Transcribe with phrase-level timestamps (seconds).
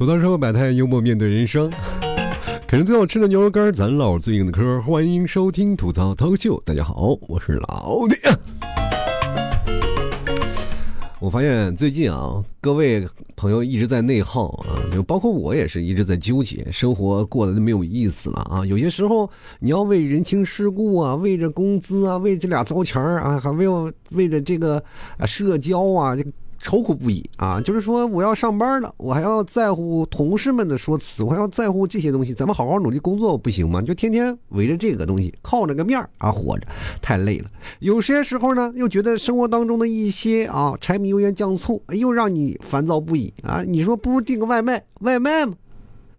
[0.00, 1.70] 吐槽社会百态，幽默面对人生。
[2.66, 4.80] 啃着最好吃的牛肉干，咱唠最硬的嗑。
[4.80, 6.58] 欢迎收听吐槽脱口秀。
[6.64, 8.16] 大家好，我是老聂。
[11.18, 18.64] 我发现最近啊，各位朋友一直在内耗啊，就包括我也是一直在纠结，生活过得就没有意思了啊。
[18.64, 19.28] 有些时候
[19.58, 23.66] 你要为人情世故啊，为着工资啊，为这俩糟钱啊，还为
[24.12, 24.82] 为着这个
[25.18, 26.24] 啊社交啊这。
[26.60, 27.58] 愁苦不已啊！
[27.58, 32.34] 就是说，我要上班了，我还要在乎同事们的说辞，我还要在乎这些东西。
[32.34, 33.80] 咱们好好努力工作不行吗？
[33.80, 36.66] 就天天围着这个东西，靠着个面儿啊活着，
[37.00, 37.46] 太累了。
[37.78, 43.64] 有些时候呢，又觉得生活当中的一些啊柴米油盐酱醋，又让你烦躁不已啊！
[43.66, 45.54] 你说不如订个外卖，外卖嘛，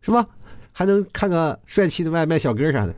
[0.02, 0.26] 是吧？
[0.72, 2.96] 还能看个帅气的外卖小哥啥的。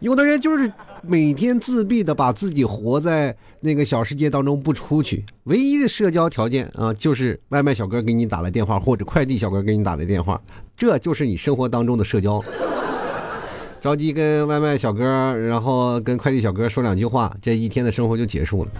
[0.00, 0.70] 有的人就是。
[1.08, 10.40] 每天自闭的把自己活在那个小世界当中不出去，唯一的社交条件啊，就是外卖小哥给你打来电话，或者快递小哥给你打来电话，
[10.76, 12.42] 这就是你生活当中的社交。
[13.80, 15.04] 着急跟外卖小哥，
[15.36, 18.70] 然后跟快递小哥说两句话，这一天的生活就结束了。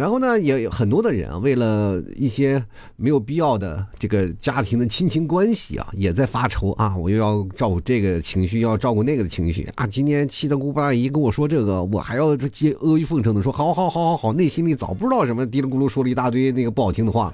[0.00, 2.64] 然后呢，也有很多的人啊，为了一些
[2.96, 6.96] 没有必要的这个家庭的亲情关系啊，也在发愁啊。
[6.96, 9.86] 我又要照顾这个情绪，要照顾那个的情绪啊。
[9.86, 17.30] 今天七大姑八大姨跟我说这个，我还要接阿谀奉承的说，好好好好好，内心里早不知道什么嘀哩咕噜说了一大堆那个不好听的话。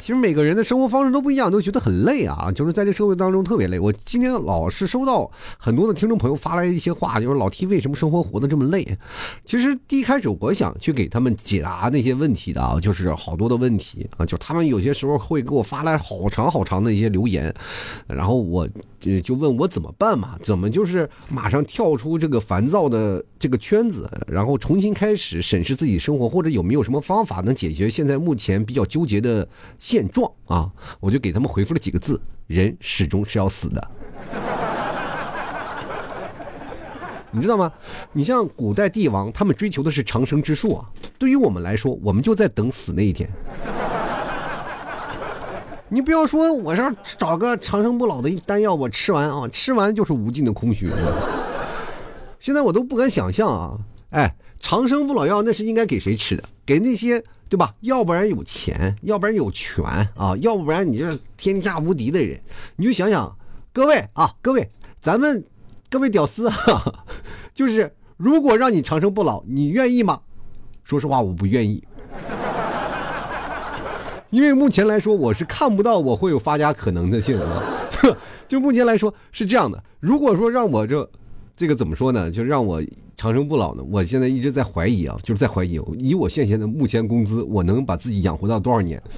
[0.00, 3.78] 其实每个人的生活方式都不一样，都觉得很累啊，就是在这社会当中特别累。
[3.78, 8.98] 我今天老是收到很多的听众朋友发来一些话，就是老 T 为什么生活活得这么累？
[9.44, 17.54] 其实第一开始我想去给他们解答那些问题的啊，就是好多的问题啊，就他们有些时候会给我发来好长好长的一些留言，
[18.06, 20.38] 然后我就就问我怎么办嘛？
[20.42, 29.46] 怎么就是马上跳出这个烦躁的这个圈子，然后重新开始审视自己生活，或者有没有什么方法能解决现在目前比较纠结的
[29.90, 30.08] 现？
[30.08, 33.90] 状啊，我就给他们回复了几个字：人始终是要死的。
[37.32, 37.72] 你知道吗？
[38.12, 40.86] 你像古代帝王，他们追求的是长生之术啊。
[41.18, 43.28] 对于我们来说，我们就在等死那一天。
[45.88, 50.88] 你不要说我是找个长生不老的丹药，我吃完啊，吃完就是无尽的空虚。
[52.38, 53.76] 现在我都不敢想象啊！
[54.10, 56.44] 哎，长生不老药那是应该给谁吃的？
[56.64, 57.22] 给那些。
[57.50, 57.74] 对吧？
[57.80, 59.84] 要不然有钱，要不然有权
[60.14, 62.40] 啊，要不然你就是天下无敌的人。
[62.76, 63.36] 你就想想，
[63.72, 64.68] 各位啊，各位，
[65.00, 65.44] 咱们
[65.90, 66.54] 各位屌丝啊，
[67.52, 70.20] 就是如果让你长生不老，你愿意吗？
[70.84, 71.82] 说实话，我不愿意，
[74.30, 77.62] 因为目前来说，我是看不到我会有发家可能的性啊。
[77.90, 78.16] 就
[78.46, 81.10] 就目前来说是这样的，如果说让我这。
[81.60, 82.30] 这个怎么说呢？
[82.30, 82.82] 就让我
[83.18, 83.82] 长生不老呢？
[83.90, 88.98] 我现在一直在怀疑啊，就是在怀疑，以我现前的目前工资，我能把自己养活到多少年？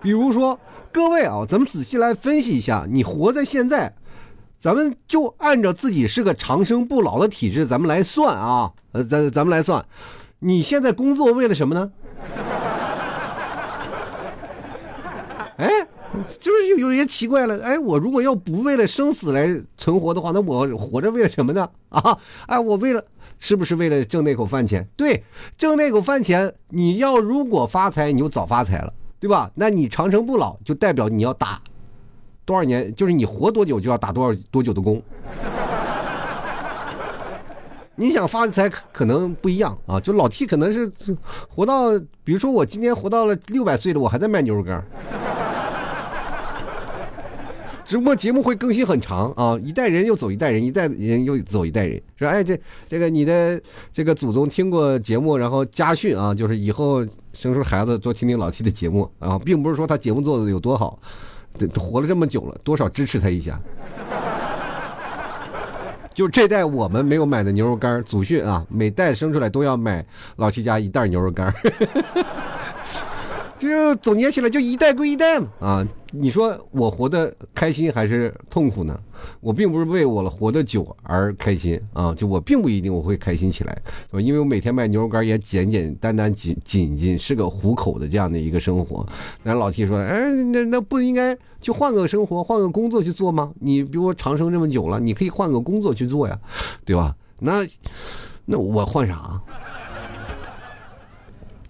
[0.00, 0.58] 比如说，
[0.90, 3.92] 各位啊，咱们仔细来分析一下，你活在现在，
[4.58, 9.84] 咱们就按照自己是个长生不老的体质，咱们来算啊，呃，咱咱们来算，
[10.38, 11.92] 你现在工作为了什么呢？
[15.58, 15.68] 哎。
[16.38, 21.68] 就是有有些奇怪了，哎，我如果要不为了生死来存活的话，那我活着为了什么呢？
[21.88, 23.02] 啊，哎，我为了
[23.38, 24.86] 是不是为了挣那口饭钱？
[24.96, 25.24] 对，
[25.56, 29.50] 挣那口饭钱，你要如果发财，你就早发财了，对吧？
[29.54, 31.60] 那你长生不老，就代表你要打
[32.44, 35.02] 多少年，就是你活多久就要打多少多久的工。
[37.94, 40.90] 你想发财可能不一样啊，就老 T 可能是
[41.48, 41.90] 活到，
[42.24, 44.84] 比如说我今天活到了六百岁的，我还在卖牛肉干。
[47.92, 52.58] 直播节目会更新很长啊，一代人又走一代人，一代人又走一代人，说哎这
[52.88, 53.60] 这个你的
[53.92, 60.98] 这个祖宗听过节目，然后家训啊，就是以后生出孩子多听听老 T 的节目啊，并不是说他节目做的有多好，
[61.78, 63.60] 活了这么久了，多少支持他一下。
[66.14, 70.02] 就这代我们没有买的牛肉干，祖训啊，每代生出来都要买
[70.36, 71.54] 老七家一袋牛肉干。
[73.68, 75.88] 就总结起来，就一代归一代嘛啊！
[76.14, 78.98] 你说我活得开心还是痛苦呢？
[79.40, 82.14] 我并不是为我活得久而开心啊！
[82.14, 83.72] 就我并不一定我会开心起来，
[84.10, 84.20] 是吧？
[84.20, 89.06] 因为我每天卖牛肉干也简简单单、仅仅仅是个糊口的这样的一个生活。
[89.42, 93.52] 那老七说：“哎，那那不应该就换个生活、换个工作去做吗？
[93.60, 96.38] 你比如长生这么久了，你可以换个工作去做呀，
[96.84, 97.14] 对吧？
[97.40, 97.64] 那
[98.44, 99.40] 那我换啥？”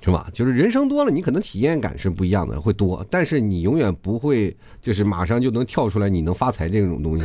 [0.04, 0.28] 是吧？
[0.32, 7.25] 就是人生多了，你可能体验感是不一样的，会多，但是你永远不会就是马上就能跳出来，你能发财这种东西，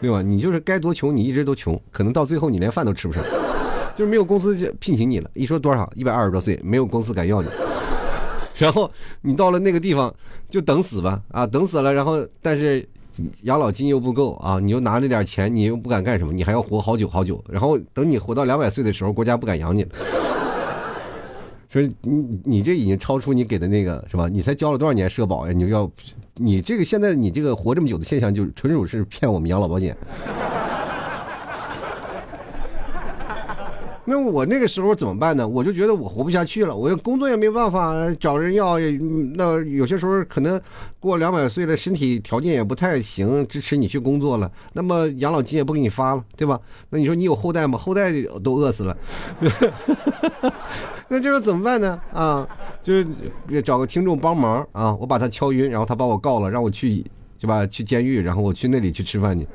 [0.00, 0.22] 对吧？
[0.22, 3.22] 你就是该多穷，你一直都穷，可能到最后你连饭都吃不上。
[3.94, 5.30] 就是没有公司聘请你了。
[5.34, 7.48] 一说多少，一百二十多岁，没有公司敢要你。
[8.56, 8.90] 然后
[9.20, 10.14] 你到了那个地方，
[10.48, 11.92] 就等死吧，啊，等死了。
[11.92, 12.88] 然后但是
[13.42, 17.42] 养老金又不够啊，你又拿那点钱，你又不敢干什么，你还要活好久好久。
[17.50, 19.90] 然后等你活到两百岁的时候，国家不敢养你了。
[21.70, 24.28] 说你你这已经超出你给的那个是吧？
[24.28, 25.52] 你才交了多少年社保呀？
[25.52, 25.88] 你就要，
[26.34, 29.96] 你这个现在你这个活这么久的现象，就纯属是骗我们养老保险。
[34.10, 35.46] 那我那个时候怎么办呢？
[35.46, 38.76] 我就觉得我活不下去了，我工作也没办法找人要，
[39.36, 40.60] 那有些时候可能
[40.98, 46.58] 过两百岁了，身体条件也不太行，支持你去工作了，那么养老金也不给你发了，对吧？
[46.90, 47.78] 那你说你有后代吗？
[47.78, 48.12] 后代
[48.42, 48.96] 都饿死了，
[51.06, 52.00] 那这说怎么办呢？
[52.12, 52.44] 啊，
[52.82, 52.92] 就
[53.64, 57.04] 找个听众帮忙啊，我把他敲晕，然后他把我告了，让我去，
[57.38, 57.64] 对吧？
[57.64, 59.46] 去监狱，然后我去那里去吃饭去。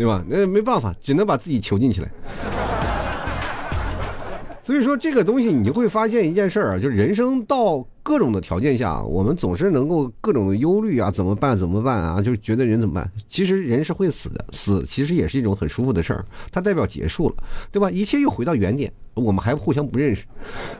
[0.00, 0.24] 对吧？
[0.26, 2.10] 那没办法，只能把自己囚禁起来。
[4.62, 11.54] 所以说，这个东西你就会发现一件事儿啊，就是人生到各种的条件下，我们总是能够各种的忧虑啊，怎么办？
[11.58, 12.22] 怎么办啊？
[12.22, 13.10] 就觉得人怎么办？
[13.28, 17.34] 其实人是会死的，死其实也是一种很舒服的事儿，它代表结束了，
[17.70, 17.90] 对吧？
[17.90, 20.24] 一切又回到原点，我们还互相不认识，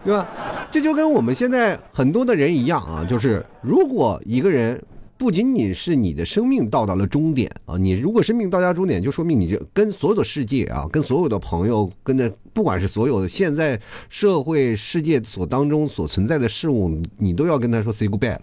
[0.03, 0.27] 对吧？
[0.71, 4.83] 这就跟我们现在很多的人一样啊，就是如果一个人。
[5.21, 13.79] 不仅仅是你的生命到达了终点啊，你如果生命到达终点，就说明你这跟所有的世界啊，跟所有的朋友，跟那不管是所有的现在
[14.09, 18.41] 社会世界所当中所存在的事物，你都要跟他说 say goodbye。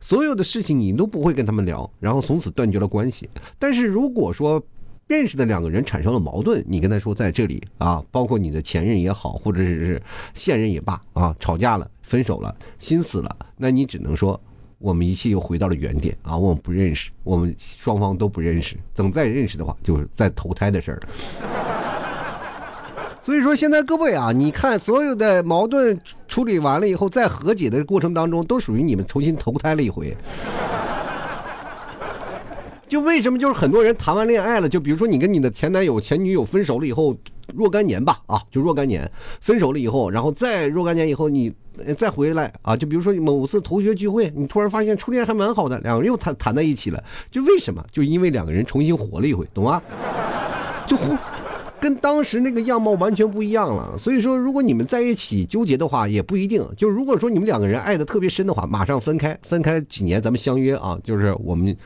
[0.00, 3.28] 所有的事情你都不会跟他们聊，然后从此断绝了关系。
[3.58, 4.64] 但是如果说
[5.06, 10.00] 认识的两个人产生了矛盾，你跟他说在这里啊，包括你的前任也好，或者是
[10.32, 14.40] 现任也罢啊，吵架了，分手了，心死了，那你只能说。
[14.78, 16.36] 我们一切又回到了原点啊！
[16.36, 18.76] 我们不认识，我们双方都不认识。
[18.94, 21.08] 等再认识的话，就是再投胎的事儿了。
[23.22, 25.98] 所以说，现在各位啊，你看所有的矛盾
[26.28, 30.14] 处理完了以后，在和解的过程当中，都属于你们重新投胎了一回。
[32.86, 37.16] 就为什么就是很多人谈完恋爱了，就比如说你跟你的前男友、前女友分手了以后，
[37.52, 39.10] 若干年吧，啊，就若干年
[39.40, 41.52] 分手了以后，然后再若干年以后你。
[41.98, 47.02] 再回来啊，就比如说某次同学聚会，你突然发现初恋还蛮好的，两个人又谈谈在一起了，
[47.32, 47.84] 就为什么？
[47.90, 49.82] 就因为两个人重新活了一回，懂吗？
[50.86, 51.18] 就活。
[51.84, 56.66] 跟当时那个样貌完全不一样了，所以说如果你们在一起纠结的话，也不一定。
[56.78, 61.76] 就如果说你们两个人爱的特别深的话，马上分开，分开几年咱们相约啊，就是我们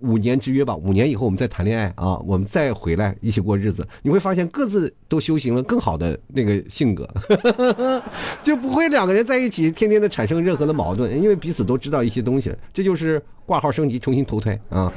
[0.00, 7.08] 五年之约吧，五年以后我们再谈恋爱啊，我们再回来一起过日子，你会发现各自都修行了更好的那个性格，
[8.42, 14.92] 就不会两个人在一起天天的产生任何的矛盾，因为彼此都知道一些东西，这就是挂号升级，重新投胎啊。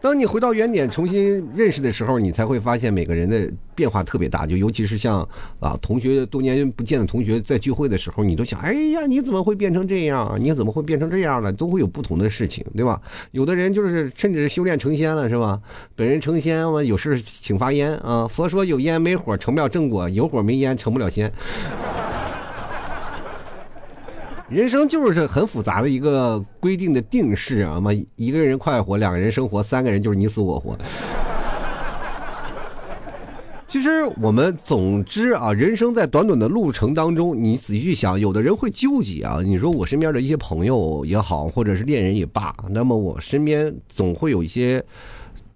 [0.00, 4.46] 当你回到原点重新认识的时候，你才会发现每个人的变化特别大。
[4.46, 5.26] 就尤其是像
[5.58, 10.36] 啊同学多年不见的同学在聚会的时候，你都想，哎呀，你怎么会变成这样？
[10.38, 11.52] 你怎么会变成这样了？
[11.52, 13.00] 都会有不同的事情，对吧？
[13.32, 15.60] 有的人就是甚至修炼成仙了，是吧？
[15.96, 18.28] 本人成仙，我有事请发烟啊。
[18.30, 21.32] 佛说有烟没火成不了正果，有火没烟成不了仙。
[24.48, 30.78] 人生就是很复杂的一个规定的定式啊嘛，一个人快活，两个人生活，三个人就是你死我活。
[33.66, 39.40] 其实我们总之啊，人生在短短的路程当中，你仔细去想，有的人会纠结啊。
[39.42, 44.84] 你说我身边的一些朋友也好，或者是恋人也罢，那么我身边总会有一些。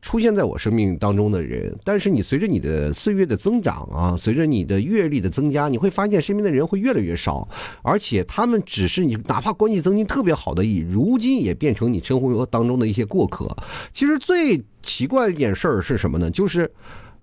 [0.02, 7.46] 出现在我生命当中的人，但是你随着你的岁月的增长啊，随着你的阅历的增加，你会发现身边的人会越来越少，
[7.82, 13.46] 而且他们只是你哪怕关系曾经特别好的，以如今也变成你生活当中的一些过客。
[13.92, 16.30] 其实最奇怪的一件事儿是什么呢？
[16.30, 16.70] 就是，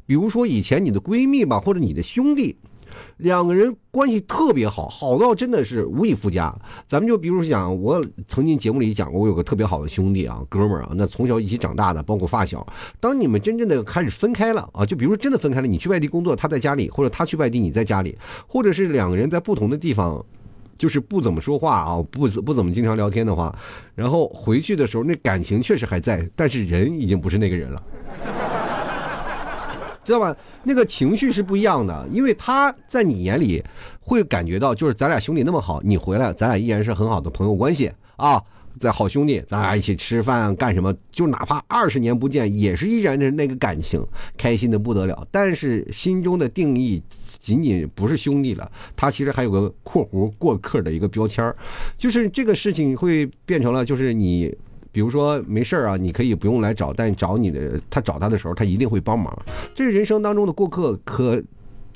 [0.05, 2.55] 比如说以前你的闺蜜吧，或者你的兄弟。
[3.17, 6.53] 两个人关系特别好，好到真的是无以复加。
[6.87, 12.65] 咱们就比如讲，我曾经节目里讲过，我有个特别好的兄弟啊，哥们儿啊，那从小一起长大的，包括发小。
[12.99, 18.17] 当你们真正的开始分开了啊，就比如说真的分开了，你去外地工作，他在家里，或者他去外地，你在家里，
[18.47, 20.23] 或者是两个人在不同的地方，
[20.77, 23.55] 就是不怎么说话啊，不不怎么经常聊天的话，
[23.95, 27.83] 然后回去的时候，那感情确实还在，但是人已经不是那个人了。
[30.07, 30.33] 知道吧？
[30.63, 33.61] 那个情绪是不一样的，因为他在你眼里
[33.99, 38.41] 会感觉到，就是咱俩兄弟那么好，你回来，咱俩依然是很好的朋友关系啊，
[38.79, 40.95] 在好兄弟，咱俩一起吃饭干什么？
[41.11, 44.01] 就哪怕二十年不见，也是依然是那个感情，
[44.37, 45.27] 开心的不得了。
[45.29, 47.03] 但是心中的定义
[47.37, 51.53] 仅仅不是兄弟了，他其实还有个（括弧）过客的一个标签
[51.97, 54.55] 就是这个事情会变成了，就是你。
[54.91, 59.37] 比如说没事儿啊，你可以不用来找，但找你的他找他的时候，他一定会帮忙。
[59.75, 61.41] 这是人生当中的过客，可。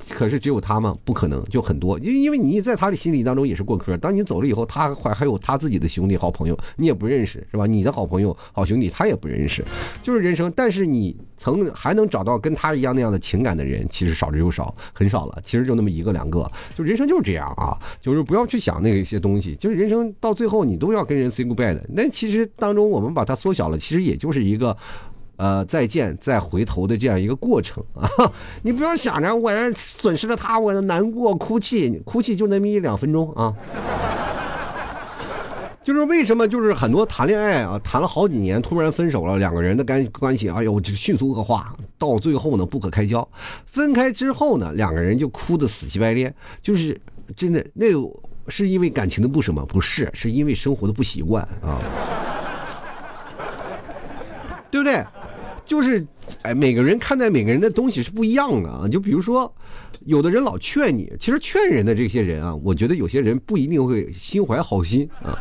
[0.10, 0.93] 可是只有他吗？
[1.05, 3.96] 不可能，就很多，因因为你在他的心里当中也是过客。
[3.98, 7.65] 当你走了以后，他还还有他自己的兄弟好朋友，你也不认识，是吧？
[7.65, 9.63] 你的好朋友、好兄弟他也不认识，
[10.01, 10.51] 就是人生。
[10.55, 15.41] 但是你曾还能找到跟他一样那样的情感的人，其实少之又少，很少了。
[15.43, 21.84] 其实就那么一个两个，就人生就是这样啊，就是不要去想那些东西，就是人生到最后你都要跟人 say goodbye 的。
[21.89, 24.75] 那其实当中我们把它缩小了，其实也就是一个。
[25.41, 28.07] 呃，再见，再回头的这样一个过程啊！
[28.62, 33.51] 你不要想着我损失了他，我难过哭泣，哭泣就那么一两分钟啊！
[35.83, 36.48] 就是为什么？
[36.48, 43.27] 就是很多谈恋爱啊，谈了好几年，突然分手了，两个人的关关系，哎呦，就迅速恶化，到最后呢，不可开交。
[43.65, 46.31] 分开之后呢，两个人就哭得死乞白赖，
[46.62, 47.01] 就是
[47.36, 47.88] 真的，那
[48.48, 49.65] 是因为感情的不舍吗？
[49.67, 51.81] 不是，是因为生活的不习惯啊，
[54.69, 55.03] 对不对？
[55.65, 56.06] 就是，
[56.41, 58.88] 哎，每个人看待每个人的东西是不一样的啊。
[58.88, 59.53] 就比如说，
[60.06, 65.38] 有的人老劝你，其实劝人的这些人啊，我觉得有些人不一定会心怀好心啊。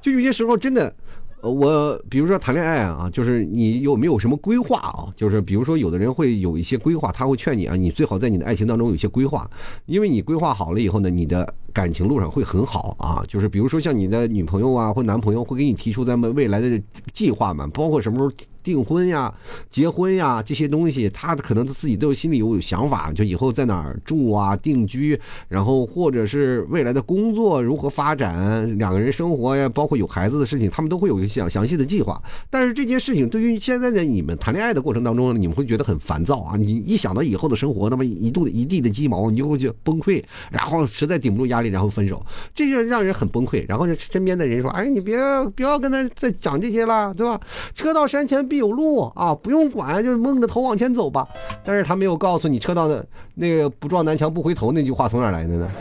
[0.00, 0.94] 就有些时候真的，
[1.42, 5.12] 我比如说谈恋爱啊，就是你有没有什么规划啊？
[5.14, 9.50] 就是比如说，有的人会有一些规划，他会劝你啊，你最好在你的爱情当中有一些规划，
[9.84, 13.22] 因为你规划好了以后呢，你的感情路上会很好啊。
[13.28, 16.80] 就是比如说像你的女朋友啊或男朋友会给你提出咱们未来的
[17.12, 18.30] 计划嘛，包括什么时候。
[18.70, 19.34] 订婚呀，
[19.68, 32.22] 结婚呀，这些东西，他可能自己都有心里有有想法，就以后在哪儿住啊，定居，然后或者是未来的工作如何发展，两个人生活呀，包括有孩子的事情，他们都会有一个详详细的计划。
[32.48, 36.56] 但是这件事情对于现在的你们谈恋爱的过程当中，你们会觉得很烦躁啊！
[36.56, 40.22] 你一想到以后的生活，那么一肚一地的鸡毛，你就会就崩溃，
[40.52, 42.24] 然后实在顶不住压力，然后分手，
[42.54, 43.64] 这就让人很崩溃。
[43.68, 45.18] 然后身边的人说：“哎，你别
[45.56, 47.40] 不要跟他再讲这些了，对吧？
[47.74, 51.26] 车到山前。”必有路啊，不用管，就蒙着头往前走吧。
[51.64, 55.68] 但是他没有告诉你，车到的那个不撞南墙不回头那句话从哪来的呢？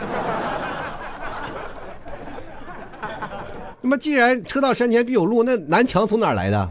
[3.81, 6.69] 那么既然车到山前必有路，那南墙从哪来的？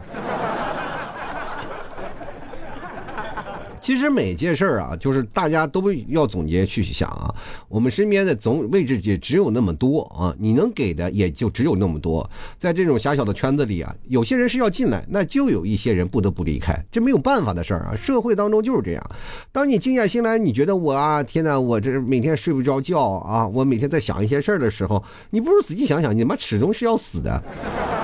[3.89, 7.33] 其实每件事儿啊，就是大家都要总结去想啊。
[7.67, 12.29] 我们身边的总位置也只有那么多啊，你能给的也就只有那么多。
[12.59, 17.95] 在这种狭小的圈子里啊，有些人是要进来，那就有一些人不得不离开，这没有办法的事儿啊。
[17.95, 19.03] 社会当中就是这样。
[19.51, 27.41] 当你静下心来，你觉得我啊，天哪，我这每天睡不着觉啊，我每天在想一些事儿的时候，你不如仔细想想，你妈始终是要死的。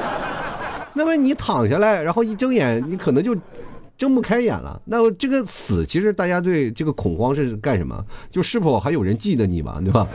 [0.97, 3.37] 那么你躺下来，然后一睁眼，你可能就。
[3.97, 8.03] 睁不开眼了，那这个死，其实大家对这个恐慌是干什么？
[8.29, 10.07] 就是否还有人记得你吧， 对吧？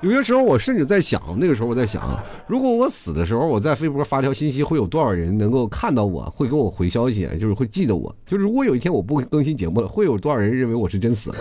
[0.00, 8.12] 有些时候我甚至在想，那个时候我在想，如果我死的时候，我在微博发条信息，会有多少人能够看到我，会给我回消息，就是会记得我。
[8.26, 11.36] 就是如果有一天我不更新节目了，会有多少人认为我是真死了？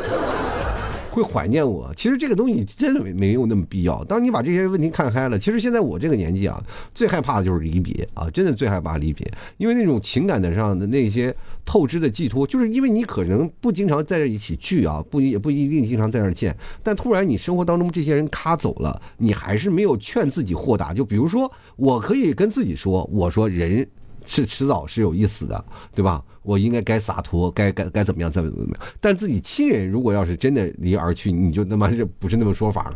[1.12, 4.02] 会怀念我，其实这个东西真的没没有那么必要。
[4.06, 6.64] 当你把这些问题看开了，其实现在我这个年纪啊，
[6.96, 20.94] 最害怕的就是离别啊，真的最害怕离别，因为那种情感的上的那些透支的寄托，就是因为你可能不经常在这一起聚啊，不也不一定经常在这见，但突然你生活当中这些人咔走了，你还是没有劝自己豁达。
[20.94, 23.86] 就比如说，我可以跟自己说，我说人
[24.26, 25.64] 是迟早是有一死的，
[25.94, 26.24] 对吧？
[26.44, 28.80] 我应该该洒脱，该该该怎么样，怎么怎么样？
[29.00, 32.96] 但自己亲人如果要是真的离而去，你就他妈是不是那么说法了，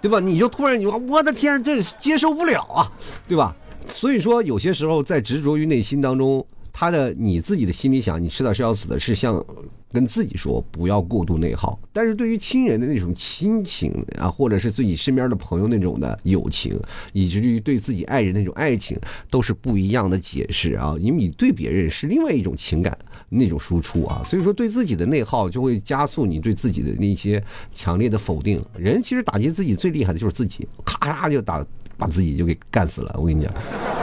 [0.00, 0.18] 对吧？
[0.18, 2.90] 你就突然你说我的天，这接受不了啊，
[3.28, 3.54] 对吧？
[3.88, 9.44] 所以说有些时候在执着于内心当中，他的你自己的心里想，你迟早是要死的，是像。
[9.92, 16.78] 跟自己说不要过度内耗，但是对于亲人的那种亲情啊，或者是自己身边的朋友那种的友情，
[17.12, 18.98] 以至于对自己爱人那种爱情，
[19.30, 20.96] 都是不一样的解释啊。
[20.98, 22.96] 因为你对别人是另外一种情感
[23.28, 28.62] 那种输出啊，所以说对自己的内耗就会加速你对自己的那些强烈的否定。
[28.76, 31.64] 人其实打击自己最厉害的就是自己，咔嚓就打
[31.96, 33.14] 把自己就给干死了。
[33.18, 34.01] 我跟你讲。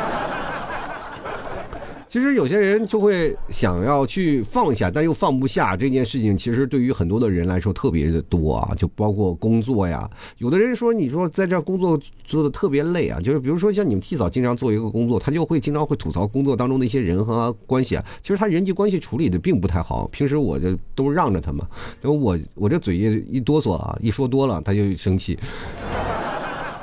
[2.10, 6.36] 其实有些人就会想要去放下，但又放不下这件事情。
[6.36, 10.10] 其实对于很多的人来说特别的多啊，就包括工作呀。
[10.40, 18.04] 有的人说，你说在这工作做的特别累啊，就是比如说像你们替嫂经常做一个工作，他就会经常会吐槽工作当中的一些人和关系啊。
[18.24, 21.68] 其实他人际关系处理的并不太好，平时我就都让着他嘛，
[22.04, 25.38] 因为我我这嘴一一哆嗦啊，一说多了他就生气。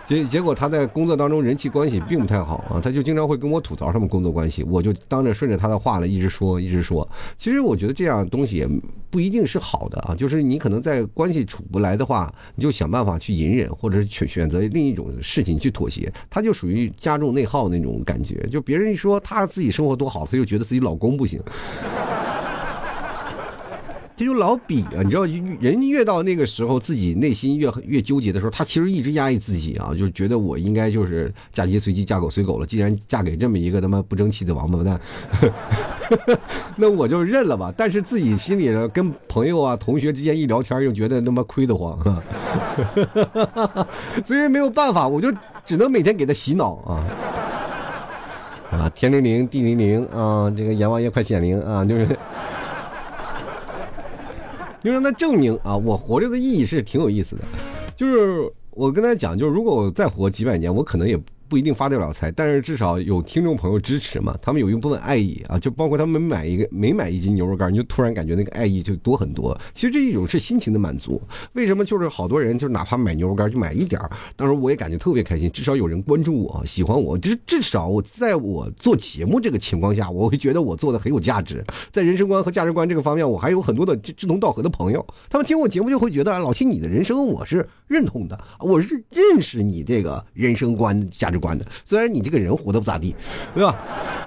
[0.07, 7.07] 结结果他在工作当中人际关系并不太好啊，他就经常会跟我吐槽他们工作关系，我就当着顺着他的话了，一直说一直说。
[7.37, 8.69] 其实我觉得这样东西也
[9.11, 16.13] 不一定是好的啊，就是你可能在关系处不来的话，你就想办法去隐忍，或者是选选择另一种事情去妥协。
[16.31, 21.43] 他就属于加重内耗那种感觉，就别人一说他自己生活多好，他就觉得自己老公不行。
[24.17, 25.27] 这就老比啊，你知道，
[25.61, 32.65] 人越到那个时候，自己内心越越纠结的时候，他其实一直压抑自己啊，就觉得我应该就是嫁鸡随鸡，嫁狗随狗了。
[32.65, 34.99] 既然嫁给这么一个他妈不争气的王八蛋，
[36.77, 37.71] 那我就认了吧。
[37.77, 41.99] 但是自己心里呢，跟朋友啊、同学之间一聊天，又觉得他妈亏得慌，
[44.25, 45.31] 所以没有办法，我就
[45.67, 47.05] 只能每天给他洗脑啊
[48.71, 52.09] 啊，天灵灵，地灵灵啊，这个阎王爷快显灵啊，就是。
[54.87, 57.43] 就让他证明啊，我活着的意义是挺有意思的，
[57.97, 61.21] 就是我跟他讲，就是如果我再活几百年，我可能也。
[61.49, 64.37] 不一定发得了财，但是至少有听众朋友支持嘛。
[64.43, 69.57] 他们有一部分爱意啊，就包括他们买一个每买一斤牛肉干，你就突然感觉那个爱意就多很多。
[69.73, 71.23] 其实这一种是心情的满足。
[71.53, 77.17] 为什么就是好多人就哪怕买牛肉干就买一点儿，当时我也感觉特别开心，至少有人关注我，喜欢我。
[77.17, 81.65] 就是至少我在我做节目这个情况下，我会觉得我做的很有价值。
[81.93, 85.07] 在人生观和价值观这个方面，我还有很多的志同道合的朋友。
[85.31, 91.36] 他们听我节目就会觉得，老七你的人生我是认同的，我是认识你这个人生观价值。
[91.39, 93.15] 观的，虽然你这个人活得不咋地，
[93.55, 93.75] 对吧？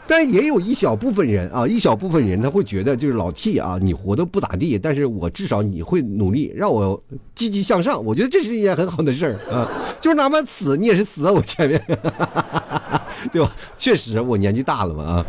[0.07, 7.01] 但也有一小部分人啊，一小部分人他会觉得就是老 T 啊，你活得不咋地，但是我至少你会努力让我
[7.35, 9.69] 积极向上，我觉得这是一件很好的事儿啊。
[10.01, 11.79] 就是哪怕死，你也是死在我前面，
[13.31, 13.51] 对吧？
[13.77, 15.25] 确实我年纪大了嘛啊。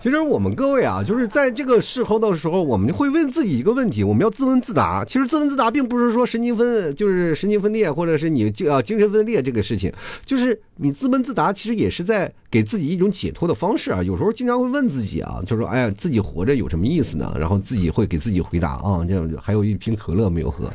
[0.00, 5.04] 其实我们各位啊，就是在这个时候的时候，我们会问自己一个问题：我们要自问自答。
[5.04, 9.92] 其实自问自答并不是说神经分，就是神经分裂，或者是你精啊精神分裂这个事情，
[10.24, 14.00] 就是你自问自答，其实也是在给自己一种解脱的方式啊。
[14.00, 17.34] 有时候经常会问自己啊，就说：哎呀，自己活着有什么意思呢？
[17.36, 20.70] 然后自己会给自己回答啊，这样还有一瓶可乐没有喝，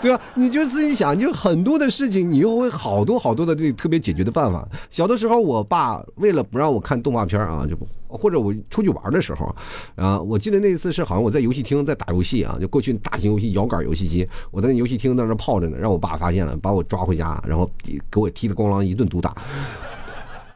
[0.00, 0.18] 对吧？
[0.34, 4.66] 你就自己想，就很多的事情，你又会好多好多的这特别解决的办法。
[4.88, 7.76] 小的时候，我爸为了不让我看动画片啊，就
[8.08, 8.54] 或者我。
[8.70, 9.54] 出去玩的时候，
[9.96, 17.70] 啊，我记得那一次是好像我在游戏厅在打游戏啊，就过去大型游戏摇杆游戏机，我在那游戏厅在那泡着呢，让我爸发现了，把我抓回家，然后
[18.10, 19.34] 给我踢了咣啷一顿毒打。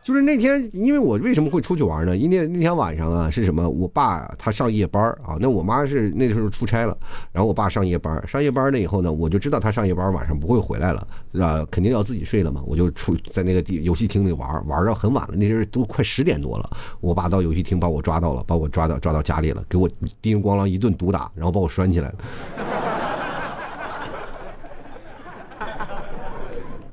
[0.06, 2.16] 就是那天，因为我为什么会出去玩呢？
[2.16, 3.68] 因为那天晚上啊，是什么？
[3.68, 6.96] 我爸他上夜班啊，那我妈是那时候出差了，
[7.32, 19.90] 然后我爸上夜班，上夜班了以后呢，我就知道他上夜班晚上不会回来了，是啊，肯定要自己睡了嘛，我就出在那个地游戏厅里玩，玩到很晚了，那时候都快十点多了，我爸到游戏厅把我抓到了，把我抓到抓到家里了，给我
[20.22, 22.85] 叮咣啷一顿毒打，然后把我拴起来了。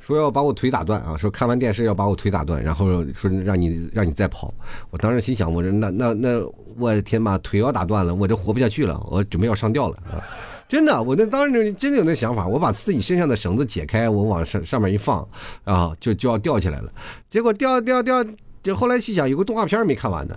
[0.06, 1.16] 说要把我腿打断啊！
[1.18, 4.54] 说看完电视要把我腿打断，然后说让你让你再跑。
[4.90, 6.46] 我当时心想，我说那那那，
[6.78, 10.20] 我的天呐，腿要打断了，我这活不下去了，我准备要上吊了啊！
[10.68, 15.26] 真的，我那当时真的有那想法，我把自己身上的绳子解开，我往上上面一放
[15.64, 16.92] 啊，就就要吊起来了。
[17.30, 18.26] 结果吊吊吊，
[18.62, 20.36] 这后来细想，有个动画片没看完呢。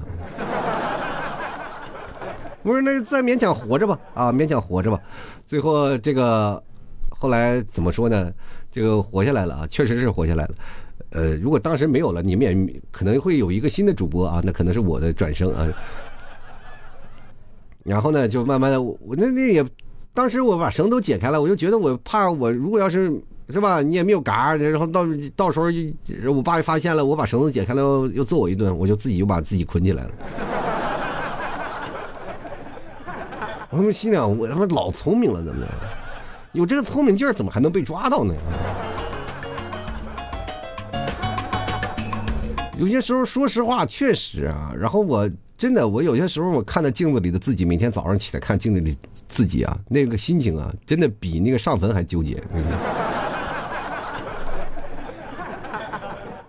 [2.63, 5.01] 我说那再勉强活着吧，啊，勉强活着吧。
[5.47, 6.61] 最后这个
[7.19, 8.33] 后来怎么说呢？
[8.71, 10.55] 这个活下来了啊，确实是活下来了。
[11.11, 15.67] 呃，如果当时没有了，你们也可能会有一个新的主播啊，那可能是我的转生啊。
[17.85, 19.65] 然后呢，就慢慢的，我那那也，
[20.13, 23.11] 当时我把绳都解开了，我就觉得我怕我如果要是
[23.49, 25.69] 是吧，你也没有嘎，然后到到时候
[26.33, 30.11] 我爸发现了，我把绳子解开了又揍我一顿，我就自己又把自己捆起来了。
[33.71, 35.69] 我他妈心想，我他妈老聪明了，怎么的？
[36.57, 38.35] 有这个聪明劲儿，怎么还能被抓到呢？
[42.79, 44.73] 有些时候，说实话，确实啊。
[44.75, 48.97] 然后我真的，我有些时候我看到镜子里的自己，每天早上起来看镜子里
[49.29, 52.43] 自己啊，那个心情啊，真的比那个上坟还纠结。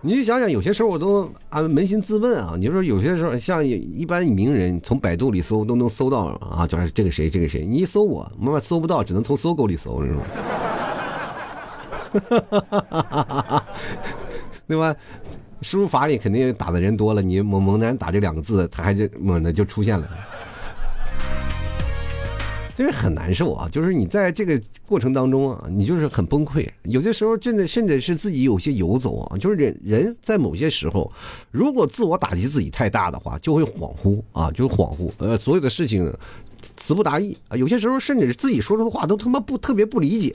[0.00, 10.22] 你就想想，有些时候我都啊扪心自问啊，你说有些时候像一般名人从百度里搜都能搜到啊，就是这个谁这个谁，你一搜我，妈妈搜不到，只能从搜狗里搜，是吧？
[14.68, 14.94] 对吧？
[15.62, 20.08] 输入法里肯定打的人多了，你猛猛男打这两个字，他还就猛的就出现了。
[22.78, 23.68] 就是很难受啊！
[23.72, 26.64] 就是你在这个过程当中啊，你就是很崩溃。
[26.84, 29.36] 有些时候真的甚至是自己有些游走啊。
[29.36, 31.10] 就是人人在某些时候，
[31.50, 35.10] 如果自我打击自己太大的话，就会恍惚啊，就是恍惚。
[35.18, 36.08] 呃，所有的事情
[36.76, 37.56] 词不达意啊。
[37.56, 40.32] 有些时候甚至是自己说出的话都他妈不特别不理解。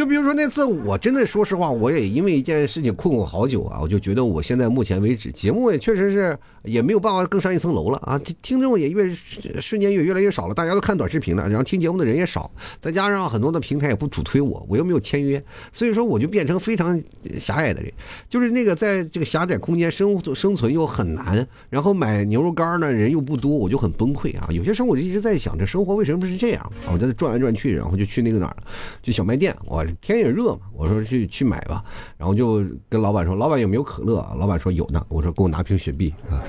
[0.00, 3.78] 就比如说那次，我真的说实话，我也因为一件事情困过好久啊。
[3.82, 8.18] 我就觉得我现在目前为止，节目也确实是也没有办法更上一层楼了啊。
[8.40, 9.14] 听众也越
[9.60, 16.98] 瞬间也越来越少了，大家都看短视频了，然后听节目的人也少，再加上很多的平台也不主推我，我又没有签约，所以说我就变成非常
[17.38, 17.92] 狭隘的人，
[18.26, 24.48] 就是那个在这个狭窄空间生生存又很难，然后买牛肉干呢人又不多，我就很崩溃啊。
[24.50, 26.88] 有些时候我就一直在想，这生活为什么是这样啊？
[26.90, 28.56] 我在那转来转去，然后就去那个哪儿，
[29.02, 31.84] 就小卖店，我天也热嘛，我说去去买吧，
[32.16, 34.16] 然后就跟老板说，老板有没有可乐？
[34.38, 36.42] 老板说有呢，我说给我拿瓶雪碧啊。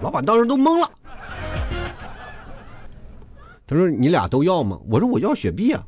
[0.00, 0.90] 老板当时都懵了，
[3.66, 4.78] 他说你俩都要吗？
[4.88, 5.82] 我说我要雪碧啊。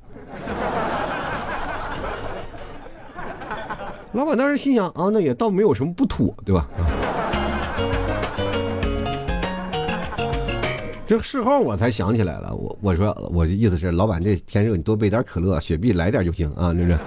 [4.12, 6.66] 老板当时心想啊，那也倒没有什么不妥，对吧？
[11.06, 16.98] 这事后我才想起来了，我我说我的意思是，老板这天热，你多备点可乐、雪碧来点就行啊，就是？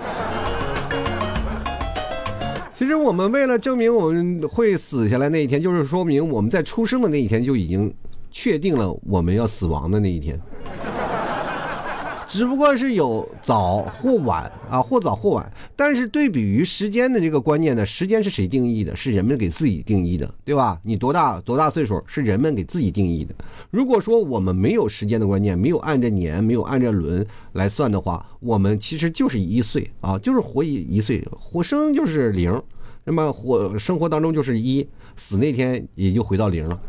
[2.73, 7.93] 其实我们为了证明我们会死下来那一天，就是说明我们在出生的那一天就已经
[8.31, 10.39] 确定了我们要死亡的那一天。
[12.29, 15.51] 只不过是有早或晚啊，或早或晚。
[15.75, 18.95] 但是对比于时间的这个观念呢，时间是谁定义的？
[18.95, 20.79] 是人们给自己定义的，对吧？
[20.83, 23.33] 你多大多大岁数是人们给自己定义的。
[23.71, 32.61] 如果说我们没有时间的观念，没有按着年，没有按着轮来算的话，我们其实就是一岁啊，就是活一一岁，活生就是零，
[33.05, 36.79] 那么活生活当中就是一，死那天也就回到零了，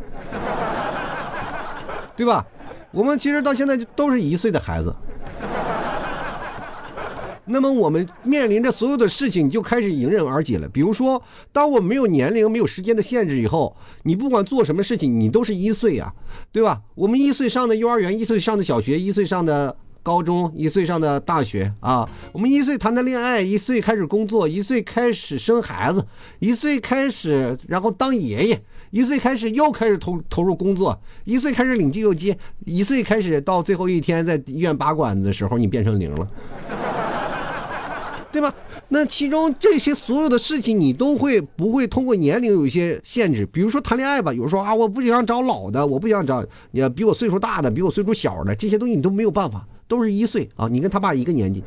[2.14, 2.46] 对吧？
[2.92, 4.94] 我们其实到现在就都是一岁的孩子。
[7.52, 10.68] 那么我们面临着所有的事情就开始迎刃而解了。
[10.68, 16.14] 比如说，当我没有年龄、没有时间的限制以后，你不管做什么事情，你都是一岁啊，
[16.52, 16.80] 对吧？
[16.94, 22.08] 我们一岁上的幼儿园，一岁上的小学，一岁上的高中，一岁上的大学啊。
[22.30, 26.06] 我们一岁谈的恋爱，一岁开始工作，一岁开始生孩子，
[26.38, 36.28] 一岁开始然后当爷爷，一岁开始又开始投投入工作，一岁开始领救济金，一岁开始到最后一天在医院拔管子的时候，你变成零了。
[38.32, 38.54] 对吧？
[38.88, 43.44] 那其中这些所有的事情，你都会不会通过年龄有一些限制？
[43.46, 51.64] 比如说谈恋爱吧，有人说啊，我不想找老的，我不想找你比我岁数大的，比我岁数小的，这些东西你都没有办法，都是一岁啊，你跟他爸一个年纪，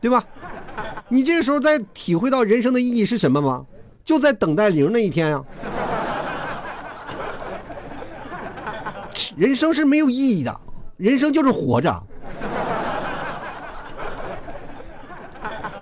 [0.00, 0.24] 对吧？
[1.08, 3.64] 你这个时候在体会到人生的意义是什么吗？
[4.10, 5.44] 就在等待零那一天啊！
[9.36, 10.60] 人生是没有意义的，
[10.96, 12.02] 人生就是活着。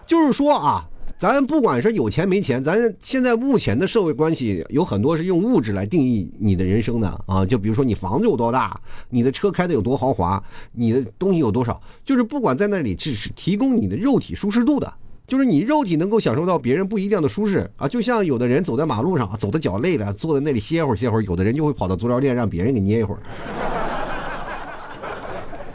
[0.04, 0.84] 就是说啊，
[1.18, 7.46] 咱不管是有钱没钱，咱现在目前的社会关系有很多是用物质来定义你的人生的啊。
[7.46, 14.92] 就比如说你房子有多大，你的车开的有多豪华，你的东西有多少，就是不管在那里只是提供你的肉体舒适度的，
[15.28, 17.86] 就是你肉体能够享受到别人不一样的舒适啊。
[17.86, 23.20] 就像有的人走在马路上，走的脚累了，坐在那里歇会儿歇会儿，有的人就会跑到足疗店让别人给捏一会儿，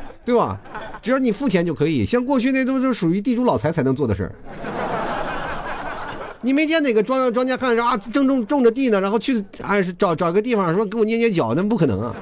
[0.26, 0.60] 对吧？
[1.04, 4.36] 只要你付钱就可以，像过去那都是属于地主老财才能做的事儿。
[6.42, 12.16] 你没见哪个庄庄稼汉啊，正种种着地呢，然后去哎找找个地方说给我捏捏脚，那不可能啊。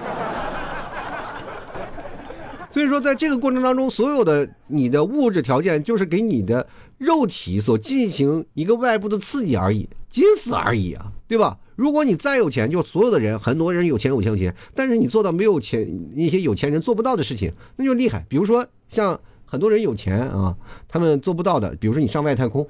[2.69, 6.65] 所以说，在这个过程当中，所有的你的物质条件就是给你的
[7.01, 11.57] 肉体所进行一个外部的刺激而已，仅此而已啊，对吧？
[11.75, 15.83] 如果你再有钱，就所有的人，很多人有钱有钱有钱，但是你做到没有钱
[16.13, 18.23] 一些有钱人做不到的事情，那就厉害。
[18.29, 20.55] 比如说像很多人有钱啊，
[20.87, 22.67] 他们做不到的，比如说你上外太空，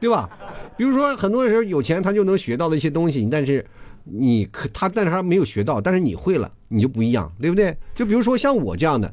[0.00, 0.26] 对吧？
[0.78, 3.62] 比如说很多人有钱，他就能学到的一些东西，但是
[4.04, 7.76] 你可他但是他没有学到，但是你会了，你就不一样，对不对？
[7.94, 9.12] 就比如说像我这样的，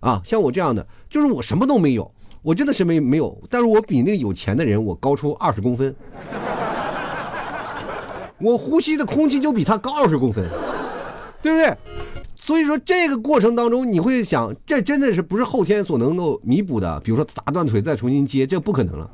[0.00, 2.10] 啊，像我这样的，就是我什么都没有。
[2.40, 5.94] 我真的是没没有，但是我比那个有钱的人我高出二十公分，
[8.38, 10.48] 我呼吸的空气就比他高二十公分，
[11.42, 11.76] 对不对？
[12.36, 16.98] 所以说这个过程当中，你会想，这真的是不是后天所能够弥补的？
[17.00, 19.10] 比如说砸断腿再重新接，这不可能了。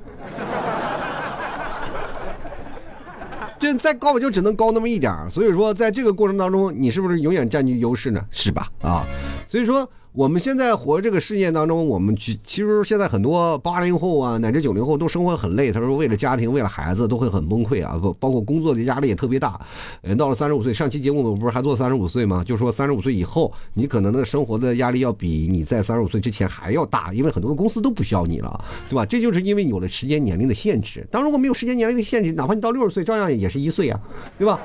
[3.58, 8.22] 这再高，我就只能高那么一点所以说，在这个过程当中，你是不是永远占据优势呢？
[8.30, 8.68] 是吧？
[8.82, 9.02] 啊，
[9.48, 9.88] 所以说。
[10.14, 15.72] 我们现在活这个世界当中，我们其其实现在很多八零后啊，乃至九零后都生活很累。
[15.72, 19.60] 他说，为了家庭，为了孩子，都会很崩溃啊，不包括工作的压力也特别大。
[20.02, 22.44] 呃，到了三十五岁，上期节目我们不是还做三十五岁吗？
[22.44, 29.04] 就说三十五岁以后，你可能的生活的压力要比你在三十五岁之前还要大，因为很多的公司都不需要你了，对吧？
[29.04, 31.04] 这就是因为有了时间年龄的限制。
[31.10, 34.00] 当如果没有时间年龄的限制，哪怕你到六十岁，照样也是一岁啊，
[34.38, 34.60] 对吧？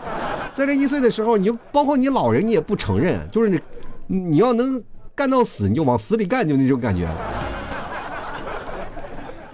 [0.54, 3.60] 在这一岁的时候，你就包括你老人，你也不承认，就是你。
[4.12, 4.82] 你要能
[5.20, 7.06] 干到死，你就往死里干，就那种感觉。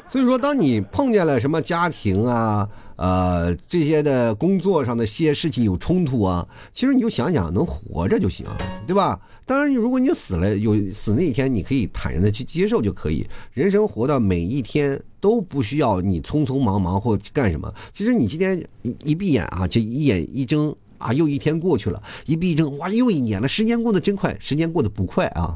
[0.08, 8.45] 所以说，当你碰见了什么家庭啊，呃，这些的工作上的些事情有冲突啊，其实你就想想，能活着就行，
[8.86, 9.19] 对吧？
[9.47, 13.28] 当然，如果你死了，有死那一天，你可以坦然的去接受就可以。
[13.51, 17.73] 人生活到每一天都不需要你匆匆忙忙或干什么。
[17.91, 18.63] 其实你今天
[19.04, 20.75] 一闭眼啊，就一眼一睁
[21.06, 23.48] 啊，又一天过去了；一闭一睁，哇，又一年了。
[23.48, 25.56] 时间过得真快，时间过得不快啊。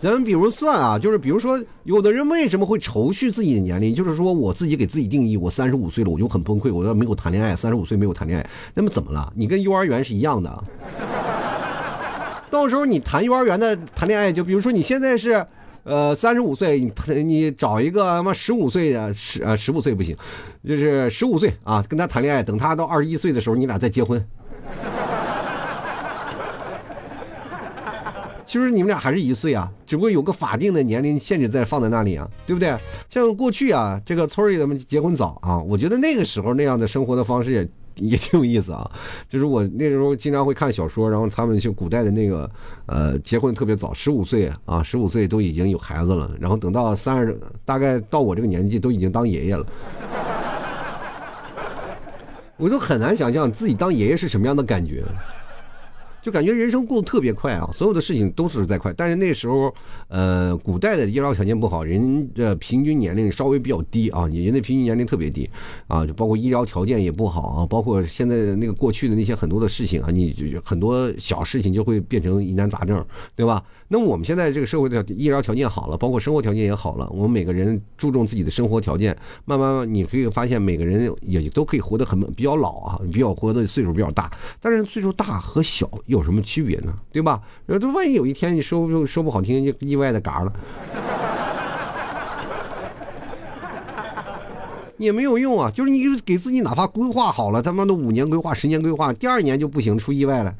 [0.00, 3.94] 咱们比如算啊，就是比如说，有的人为什么会愁绪自己的年龄？
[3.94, 9.32] 就是说我自己给自己定义，我三十五岁了，我就很崩溃，我要没有谈恋爱，三十五岁没有谈恋爱，那么怎么了？
[9.34, 10.64] 你跟幼儿园是一样的，
[12.50, 15.46] 到时候你谈幼儿园的谈恋爱，就比如说你现在是，
[15.84, 16.90] 呃，三十五岁，你
[17.22, 20.16] 你找一个他妈十五岁的十呃十五岁不行，
[20.66, 24.26] 就是十五岁啊，跟他谈恋爱，等他到二十一岁的时候，你俩再结婚。
[28.46, 32.74] 其实你们俩还是一岁啊，只不过有个法定的年龄限制在放在那里啊，对不对？
[33.08, 38.90] 像过去啊，这个村里的们结婚早啊，我觉得那个时候那样的生活的方式也也挺有意思啊。
[39.28, 42.50] 就是我那时候经常会看小说，然后他们就古代的那个
[42.86, 49.66] 呃结婚特别早，十五岁啊，十五岁都已经有孩子了，然后等到三十，大概到我这个年纪都已经当爷爷了。
[52.56, 55.04] 我都很难想象自己当爷爷是什么样的感觉。
[56.24, 58.90] 就感觉人生过得特别快啊，所有的事情都是在快。
[58.94, 59.70] 但是那时候，
[60.08, 65.46] 呃，古代的医疗条件不好，人的平均年龄稍微比较低啊，人的平均年龄特别低
[65.86, 73.04] 啊，就包括医疗条件也不好啊，包括现在那个过去的那些很多的事情啊，你就很多小事情就会变成疑难杂症，
[73.36, 73.62] 对吧？
[73.88, 85.86] 那么我们现在这个社会的医疗条件好了，包括生活条件也好了，我们每个人注重自己的生活条件，慢慢你可以发现每个人也都可以活得很比较老啊，比较活的岁数比较大，但是岁数大和小。
[86.14, 86.94] 有什么区别呢？
[87.12, 87.42] 对吧？
[87.66, 90.52] 这万一有一天你说不说不好听，就意外的嘎了，
[94.96, 95.68] 也没有用啊。
[95.70, 100.54] 就是你给自己哪怕规划好了，他妈的五年规划、十年规划，第二年就不行，出意外了。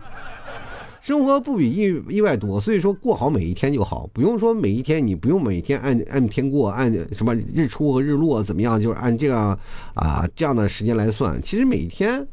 [1.01, 9.57] 生活不比意意外多，所以说过好每一天就好，不用说每一天你不用每天按按天过，按什么日出和日落怎么样，就是按这样
[9.95, 11.41] 啊这样的时间来算。
[11.41, 12.27] 其实每一天。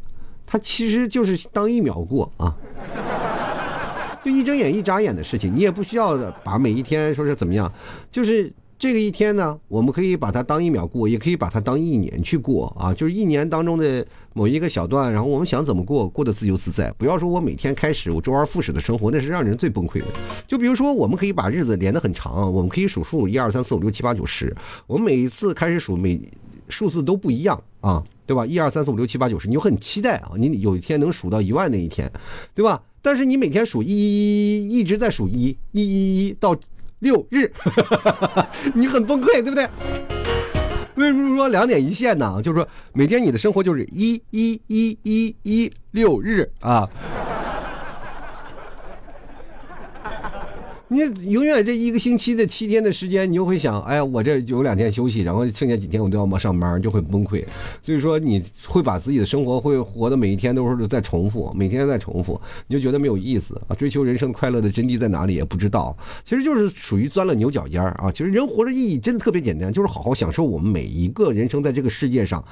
[0.52, 2.54] 它其实就是当一秒过啊，
[4.22, 7.72] 就一睁眼一眨眼的事情，你也不需要把每一天说是怎么样，
[8.12, 20.08] 就是这个一天呢，我们可以把它当一秒过，也可以把它当一年去过啊，就是一年当中的某一个小段，然后我们想怎么过，过得自由自在，不要说我每天开始我周而复始的生活，那是让人最崩溃的。
[20.46, 24.54] 就比如说，我们可以把日子连得很长，我们可以数数一二三四五六七八九十，
[24.86, 26.20] 我们每一次开始数每
[26.68, 28.04] 数字都不一样啊。
[28.32, 28.46] 对吧？
[28.46, 30.32] 一二三四五六七八九十，你就很期待啊！
[30.38, 32.10] 你有一天能数到一万那一天，
[32.56, 32.82] 对吧？
[33.02, 36.56] 但是你每天数一，一直在数一，一一一到
[37.00, 37.52] 六日，
[38.74, 39.68] 你很崩溃，对不对？
[40.96, 42.42] 为什么说两点一线呢？
[42.42, 46.90] 就是说每天你的生活就是一一一一一六日啊。
[50.92, 51.00] 你
[51.32, 57.42] 永远这一个星期的七天的时间，你就会想，哎呀，我这有两天休息，然后剩下几天我都要忙上班，就会崩溃。
[57.82, 63.76] 所以说，你会把自己的生活会活的每一天都是在重复，每天在重复，你就觉得没有意思啊。
[63.76, 68.12] 追求人生快乐的真谛在哪里也不知道，其实就是属于钻了牛角尖儿啊。
[68.12, 72.44] 其实人活着意义真的特别简单，就是好好享受我们每一个人生在这个世界上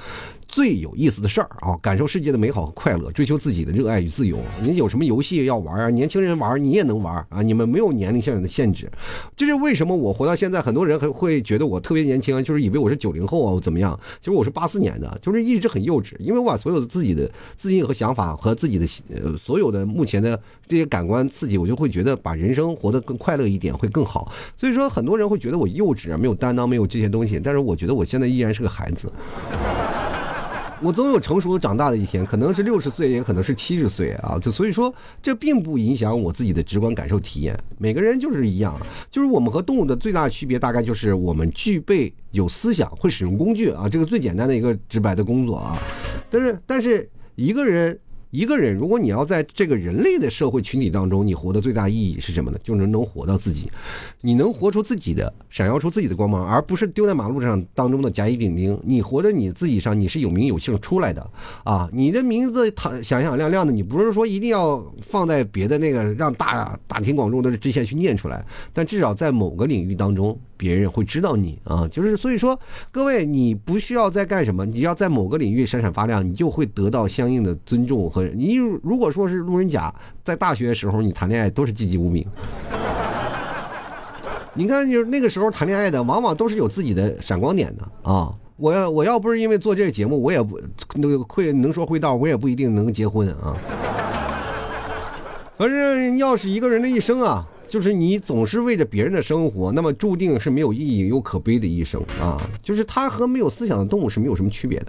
[0.50, 4.38] 最有意思的事儿啊，感受世界的美好和快乐，追求自己的热爱与自由。
[4.60, 5.90] 你有什么游戏要玩啊？
[5.90, 8.30] 年轻人玩你也能玩啊，你们没有年龄限。
[8.40, 8.90] 的限制，
[9.36, 13.98] 就是为什么我活到现在，很多人还会觉得我特别年轻，就是以为我是九零后啊，怎么样？
[14.20, 18.86] 其实我是八四年的，就是一直很幼稚，因为我把所有的自己的自信和想法和自己的
[19.22, 24.32] 呃所有的目前的这些感官刺激，我就会觉得把人生活得更快乐一点会更好。
[24.56, 27.38] 所以说，很多人会觉得我幼稚啊，没有担当，没有这些东西。
[27.42, 29.12] 但是我觉得我现在依然是个孩子。
[30.82, 34.38] 我总有成熟长大的一天，可能是六十岁，也可能是七十岁啊。
[34.40, 37.58] 就所以说，这并不影响我自己的直观感受体验。
[37.78, 38.74] 每个人就是一样，
[39.10, 43.88] 就是我们和动物的最大区别，大概就是我们具备有思想，会使用工具啊。
[43.88, 45.76] 这个最简单的一个直白的工作啊。
[46.30, 47.98] 但是，但是一个人。
[48.30, 52.58] 一个人，如果你要在这个人类的社会群体当中，你活的最大意义是什么呢？
[52.62, 53.68] 就是能活到自己，
[54.20, 58.78] 你能活出自己的，闪耀出自己的光芒，而不是丢在马路上当中的甲乙丙丁。
[58.84, 61.28] 你活在你自己上，你是有名有姓出来的
[61.64, 61.88] 啊！
[61.92, 70.38] 你的名字他响响亮亮的，你不是说一定要放在别的那个让大大庭广众的之前去念出来，但至少在某个领域当中。
[70.60, 72.60] 别人会知道你啊，就是所以说，
[72.92, 78.19] 各位，你不需要再干什么，你要在某个领域闪闪发亮，你就会得到相应的尊重和。
[78.24, 82.26] 你如果说是路人甲，在大学的时候你谈恋爱都是籍籍无名。
[84.52, 88.34] 你看，就是那个时候谈恋爱的，往往都是有自己的闪光点的啊。
[88.56, 90.60] 我要我要不是因为做这个节目，我也不
[90.96, 93.56] 那个会能说会道，我也不一定能结婚啊。
[95.56, 102.36] 反正要是一个人的一生啊，就是你总是为着别人的生活，那么注定是没有意义又可悲的一生啊。
[102.62, 104.86] 就是他和没有思想的动物是没有什么区别的。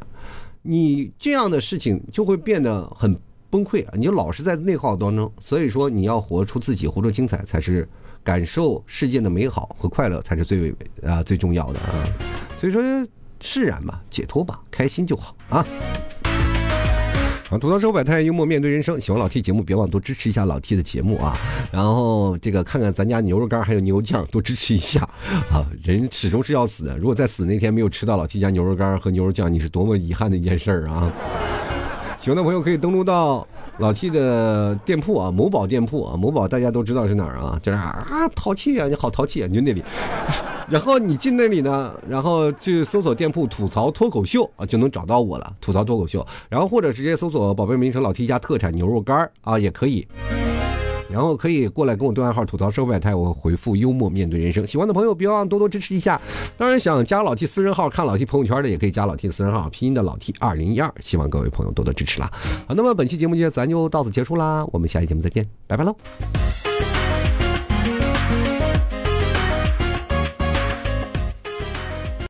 [0.62, 3.18] 你这样的事情就会变得很
[3.50, 3.94] 崩溃啊！
[3.96, 7.88] 你就老是在内耗当中，所以说你要活出自己，活出精彩才是。
[8.24, 10.72] 感受世界的美好和快乐才是最
[11.02, 12.06] 啊最重要的啊，
[12.60, 12.80] 所以说
[13.40, 15.66] 释然吧，解脱吧，开心就好啊。
[17.52, 18.98] 啊，吐槽生活百态，幽默面对人生。
[19.00, 21.38] 喜欢老 T 节目，别忘多支持一下老 T 的节目啊。
[21.70, 25.02] 然后这个看看咱家牛肉干还有牛肉酱，多支持一下
[25.52, 25.68] 啊。
[25.84, 31.12] 人始终是要死的，如果在死那天没有吃到老 T 家牛肉干和牛肉酱，你是多么遗憾的一件事儿啊。
[32.18, 33.46] 喜欢的朋友可以登录到。
[33.78, 37.60] 老 T 的店铺啊，某宝店铺啊，某宝大家都知道是哪儿啊？
[37.64, 39.84] 就是啊，淘气啊，你好淘气啊，你就那里。
[40.70, 45.54] 然后你进那里呢，然后去搜索店铺“吐槽脱口秀”啊，就能找到我了。
[45.60, 50.08] 吐槽脱口秀，然后或者直接搜索宝贝名称“老 T 家特产牛肉干啊，也可以。
[51.12, 54.66] 然后可以过来跟我对暗号吐槽社会百态，我回复幽默面对人生。
[54.66, 56.20] 喜欢的朋友别忘多多支持一下。
[56.58, 60.92] 当然想加老 T 私人号看老 T 朋友圈的，也可以加老 T 私人号，拼音的老 T 二零一二。
[61.02, 62.32] 希望各位朋友多多支持啦。
[62.68, 65.96] 好，那么本期节目就咱就到此结束啦，我们下期节目再见，拜拜喽。